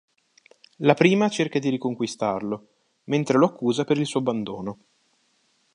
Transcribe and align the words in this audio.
La 0.77 0.95
prima 0.95 1.29
cerca 1.29 1.59
di 1.59 1.69
riconquistarlo, 1.69 2.67
mentre 3.03 3.37
lo 3.37 3.45
accusa 3.45 3.83
per 3.83 3.99
il 3.99 4.07
suo 4.07 4.21
abbandono. 4.21 4.77